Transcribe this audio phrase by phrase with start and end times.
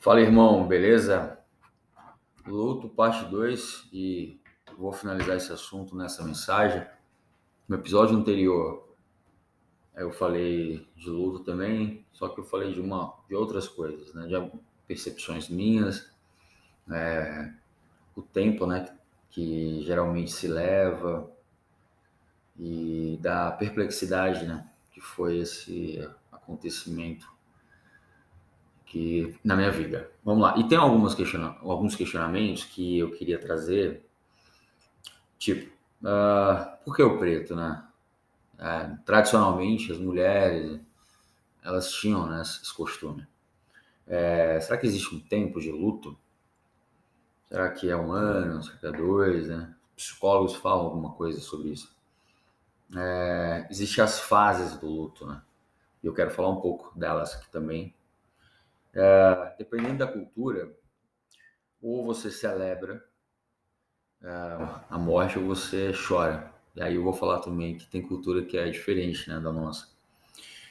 [0.00, 1.38] Fala, irmão, beleza?
[2.46, 4.40] Luto, parte 2, e
[4.78, 6.86] vou finalizar esse assunto nessa mensagem.
[7.68, 8.96] No episódio anterior,
[9.94, 14.26] eu falei de luto também, só que eu falei de, uma, de outras coisas, né?
[14.26, 14.50] De
[14.88, 16.10] percepções minhas,
[16.90, 17.52] é,
[18.16, 18.96] o tempo, né?
[19.28, 21.30] Que geralmente se leva,
[22.58, 24.66] e da perplexidade, né?
[24.92, 27.30] Que foi esse acontecimento
[28.90, 30.10] que na minha vida.
[30.24, 30.58] Vamos lá.
[30.58, 34.04] E tem algumas questiona alguns questionamentos que eu queria trazer,
[35.38, 37.84] tipo, uh, por que o preto, né?
[38.56, 40.80] Uh, tradicionalmente, as mulheres,
[41.62, 43.26] elas tinham né, esse costume.
[44.06, 46.18] É, será que existe um tempo de luto?
[47.48, 48.60] Será que é um ano?
[48.60, 49.46] Será que é dois?
[49.46, 49.72] Né?
[49.94, 51.94] Psicólogos falam alguma coisa sobre isso.
[52.96, 55.40] É, Existem as fases do luto, né?
[56.02, 57.94] E eu quero falar um pouco delas aqui também
[58.94, 60.74] é, dependendo da cultura,
[61.80, 63.04] ou você celebra
[64.22, 64.28] é,
[64.88, 66.52] a morte ou você chora.
[66.74, 69.88] E aí eu vou falar também que tem cultura que é diferente né, da nossa.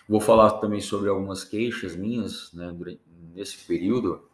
[0.08, 2.76] Vou falar também sobre algumas queixas minhas né,
[3.34, 4.28] nesse período,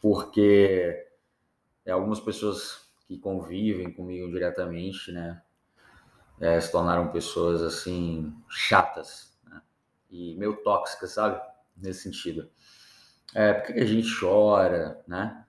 [0.00, 1.06] porque
[1.84, 5.42] é, algumas pessoas que convivem comigo diretamente, né,
[6.40, 9.62] é, se tornaram pessoas assim chatas né,
[10.10, 11.40] e meio tóxicas, sabe?
[11.76, 12.48] Nesse sentido
[13.34, 15.44] é, por que a gente chora, né?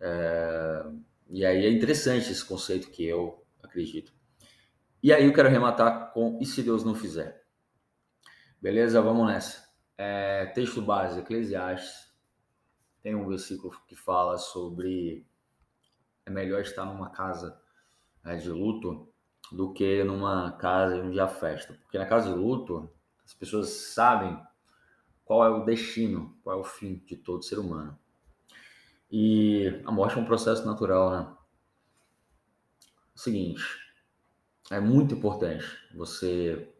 [0.00, 0.84] É,
[1.28, 4.12] e aí é interessante esse conceito que eu acredito.
[5.02, 7.44] E aí eu quero arrematar com e se Deus não fizer?
[8.60, 9.00] Beleza?
[9.00, 9.68] Vamos nessa.
[9.96, 12.12] É, texto base, Eclesiastes.
[13.02, 15.26] Tem um versículo que fala sobre
[16.24, 17.60] é melhor estar numa casa
[18.24, 19.12] é, de luto
[19.50, 21.74] do que numa casa onde há festa.
[21.74, 22.88] Porque na casa de luto,
[23.24, 24.40] as pessoas sabem
[25.24, 27.98] qual é o destino, qual é o fim de todo ser humano.
[29.10, 31.36] E a morte é um processo natural, né?
[33.14, 33.62] Seguinte,
[34.70, 36.72] é muito importante você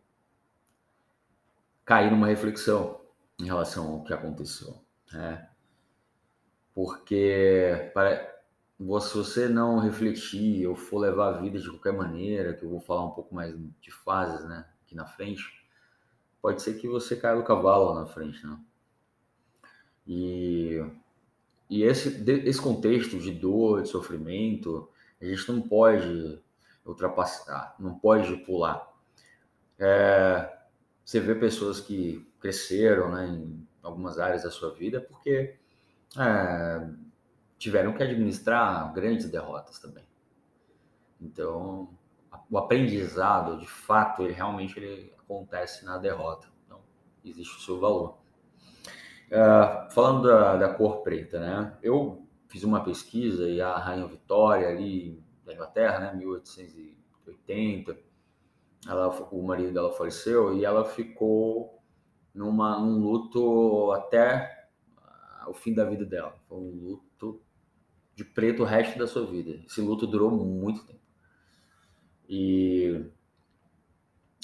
[1.85, 3.01] cair numa reflexão
[3.39, 5.49] em relação ao que aconteceu, né?
[6.75, 8.33] Porque para
[9.01, 12.81] se você não refletir ou for levar a vida de qualquer maneira, que eu vou
[12.81, 15.62] falar um pouco mais de fases, né, aqui na frente,
[16.43, 18.59] pode ser que você caia do cavalo na frente, né?
[20.05, 20.85] E,
[21.71, 26.43] e esse, esse contexto de dor, de sofrimento, a gente não pode
[26.85, 28.93] ultrapassar, não pode pular.
[29.79, 30.53] É,
[31.05, 35.57] você vê pessoas que cresceram né, em algumas áreas da sua vida porque
[36.19, 36.89] é,
[37.57, 40.05] tiveram que administrar grandes derrotas também.
[41.21, 41.89] Então,
[42.51, 46.49] o aprendizado, de fato, ele realmente ele acontece na derrota.
[46.65, 46.81] Então,
[47.25, 48.19] existe o seu valor.
[49.29, 51.79] Uh, falando da, da, cor preta, né?
[51.83, 57.99] Eu fiz uma pesquisa e a Rainha Vitória ali da Inglaterra, né, 1880,
[58.87, 61.83] ela, o marido dela faleceu e ela ficou
[62.35, 64.69] numa, num luto até
[65.47, 66.35] o fim da vida dela.
[66.49, 67.41] Foi um luto
[68.15, 69.63] de preto o resto da sua vida.
[69.67, 71.02] Esse luto durou muito tempo.
[72.29, 73.05] E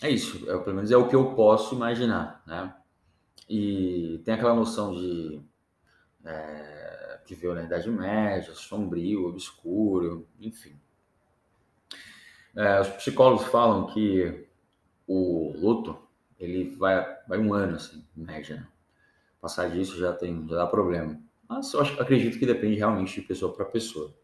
[0.03, 2.75] é isso, é, pelo menos é o que eu posso imaginar, né?
[3.49, 5.41] E tem aquela noção de
[6.25, 10.79] é, que veio na Idade Média, sombrio, obscuro, enfim.
[12.55, 14.47] É, os psicólogos falam que
[15.07, 15.99] o luto
[16.39, 18.57] ele vai, vai um ano, assim, em média.
[18.57, 18.67] Né?
[19.41, 21.21] Passar disso já tem já dá problema.
[21.49, 24.15] Mas eu acho, acredito que depende realmente de pessoa para pessoa.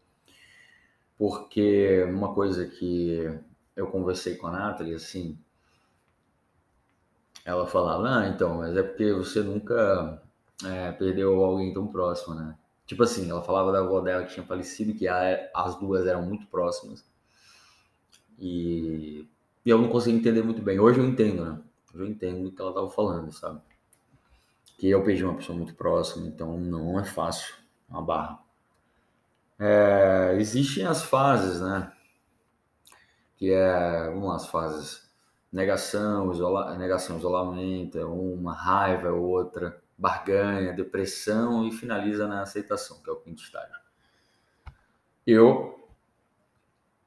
[1.17, 3.39] Porque uma coisa que
[3.75, 5.37] eu conversei com a Nathalie, assim,
[7.45, 10.21] ela falava, ah, então, mas é porque você nunca
[10.63, 12.55] é, perdeu alguém tão próximo, né?
[12.85, 16.21] Tipo assim, ela falava da avó dela que tinha falecido, que a, as duas eram
[16.23, 17.03] muito próximas.
[18.37, 19.27] E,
[19.65, 20.79] e eu não conseguia entender muito bem.
[20.79, 21.61] Hoje eu entendo, né?
[21.93, 23.61] Hoje eu entendo o que ela estava falando, sabe?
[24.77, 27.55] Que eu perdi uma pessoa muito próxima, então não é fácil,
[27.89, 28.44] uma barra.
[29.59, 31.91] É, existem as fases, né?
[33.37, 35.05] que é, vamos lá, as fases
[35.51, 43.01] negação, isola, negação, isolamento, é uma raiva, é outra, barganha, depressão e finaliza na aceitação,
[43.01, 43.75] que é o quinto estágio.
[45.25, 45.87] Eu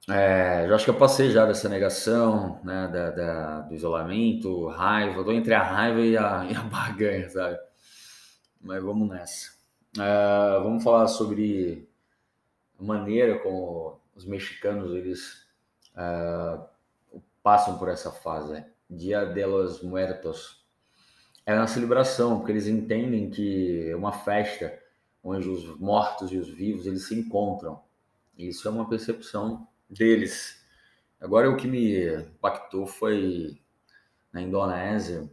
[0.09, 5.21] é, já acho que eu passei já dessa negação, né, da, da do isolamento, raiva,
[5.21, 7.59] estou entre a raiva e a, e a barganha, sabe?
[8.61, 9.53] Mas vamos nessa.
[9.99, 11.87] É, vamos falar sobre
[12.79, 15.47] maneira como os mexicanos eles
[15.95, 16.65] uh,
[17.43, 18.65] passam por essa fase.
[18.89, 20.65] Dia de los Muertos
[21.45, 24.79] é uma celebração, porque eles entendem que uma festa
[25.23, 27.83] onde os mortos e os vivos eles se encontram.
[28.37, 30.65] Isso é uma percepção deles.
[31.21, 33.59] Agora o que me impactou foi
[34.33, 35.29] na Indonésia,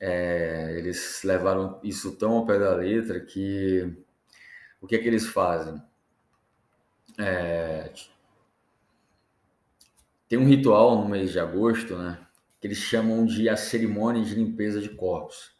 [0.00, 3.96] é, eles levaram isso tão ao pé da letra que
[4.80, 5.82] o que é que eles fazem?
[7.18, 7.92] É,
[10.28, 12.24] tem um ritual no mês de agosto, né?
[12.60, 15.56] Que eles chamam de a cerimônia de limpeza de corpos,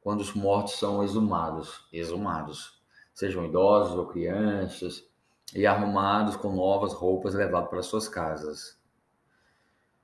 [0.00, 2.82] quando os mortos são exumados, exumados,
[3.14, 5.06] sejam idosos ou crianças,
[5.54, 8.78] e arrumados com novas roupas levados para suas casas,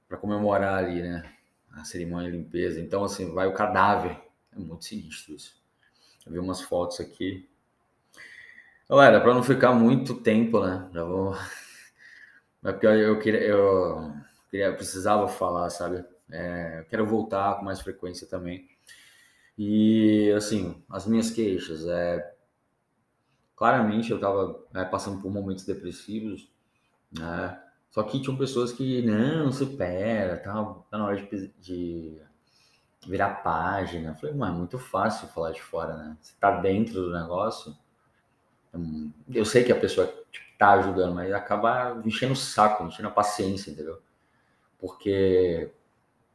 [0.08, 1.32] para comemorar ali, né?
[1.73, 2.81] A cerimônia de limpeza.
[2.81, 4.20] Então, assim, vai o cadáver.
[4.52, 5.61] É muito sinistro isso.
[6.25, 7.49] Eu vi umas fotos aqui.
[8.89, 10.89] Galera, para não ficar muito tempo, né?
[10.93, 11.35] Já vou
[12.65, 14.13] é porque eu queria, eu
[14.51, 16.05] queria, precisava falar, sabe?
[16.31, 18.69] É, quero voltar com mais frequência também.
[19.57, 22.35] E assim, as minhas queixas, é,
[23.57, 26.51] claramente eu estava é, passando por momentos depressivos,
[27.13, 27.61] né?
[27.91, 30.53] Só que tinham pessoas que não, supera, tá,
[30.91, 32.21] tá na hora de, de
[33.07, 34.11] virar página.
[34.11, 36.17] Eu falei, mas é muito fácil falar de fora, né?
[36.21, 37.75] Você tá dentro do negócio.
[39.32, 43.12] Eu sei que a pessoa tipo, tá ajudando, mas acaba enchendo o saco, enchendo a
[43.12, 44.00] paciência, entendeu?
[44.79, 45.71] Porque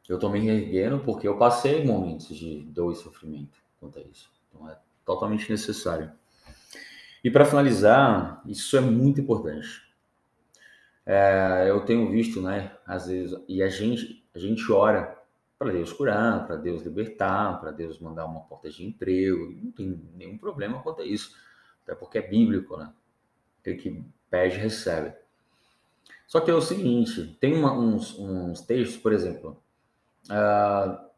[0.08, 4.30] eu tô me erguendo porque eu passei momentos de dor e sofrimento quanto a isso.
[4.48, 6.10] Então é totalmente necessário.
[7.22, 9.82] E para finalizar, isso é muito importante.
[11.04, 15.18] É, eu tenho visto, né, às vezes, e a gente, a gente ora
[15.58, 20.00] para Deus curar, para Deus libertar, para Deus mandar uma porta de emprego, não tem
[20.14, 21.36] nenhum problema quanto a isso,
[21.90, 22.92] até porque é bíblico, né?
[23.60, 25.12] Aquele que pede, recebe.
[26.26, 29.60] Só que é o seguinte, tem uma, uns, uns textos, por exemplo,
[30.26, 31.10] uh,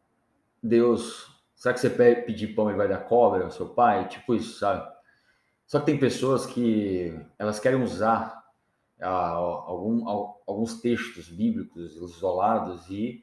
[0.63, 4.09] Deus, será que você pedir pão e vai dar cobra ao seu pai?
[4.09, 4.91] Tipo isso, sabe?
[5.67, 8.43] Só que tem pessoas que elas querem usar
[9.01, 13.23] uh, algum, alguns textos bíblicos isolados e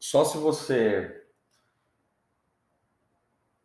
[0.00, 1.28] só se você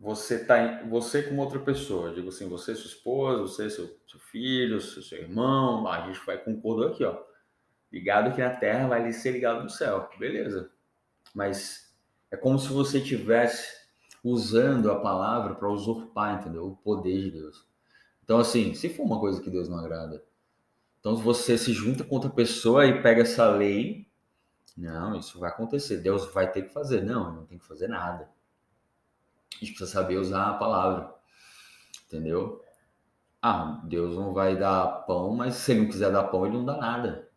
[0.05, 4.79] você tá você como outra pessoa, digo assim, você sua esposa, você seu, seu filho,
[4.79, 7.17] seu, seu irmão, a gente vai concordar aqui, ó.
[7.91, 10.69] Ligado aqui na Terra vai ser ligado no céu, beleza?
[11.33, 11.91] Mas
[12.29, 13.67] é como se você tivesse
[14.23, 16.67] usando a palavra para usurpar, entendeu?
[16.67, 17.65] O poder de Deus.
[18.23, 20.23] Então assim, se for uma coisa que Deus não agrada,
[20.99, 24.07] então você se junta com outra pessoa e pega essa lei,
[24.77, 25.97] não, isso vai acontecer.
[25.97, 28.29] Deus vai ter que fazer, não, não tem que fazer nada
[29.57, 31.13] a gente precisa saber usar a palavra,
[32.07, 32.61] entendeu?
[33.41, 36.65] Ah, Deus não vai dar pão, mas se ele não quiser dar pão, ele não
[36.65, 37.29] dá nada,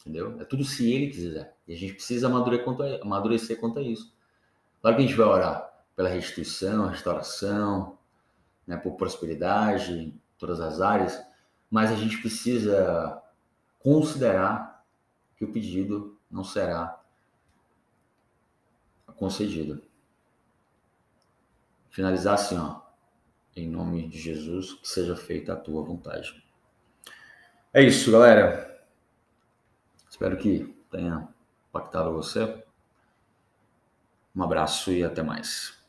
[0.00, 0.40] entendeu?
[0.40, 1.56] É tudo se ele quiser.
[1.66, 4.12] E a gente precisa amadurecer quanto a, isso.
[4.80, 7.96] Claro que a gente vai orar pela restituição, restauração,
[8.66, 11.20] né, por prosperidade em todas as áreas,
[11.70, 13.22] mas a gente precisa
[13.78, 14.84] considerar
[15.36, 17.00] que o pedido não será
[19.16, 19.82] concedido
[21.92, 22.80] finalizar assim, ó.
[23.54, 26.42] Em nome de Jesus, que seja feita a tua vontade.
[27.72, 28.82] É isso, galera.
[30.10, 31.28] Espero que tenha
[31.68, 32.64] impactado você.
[34.34, 35.81] Um abraço e até mais.